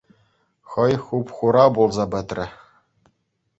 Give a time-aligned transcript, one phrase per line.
[0.69, 2.45] Хӑй хуп-хура пулса пӗтрӗ.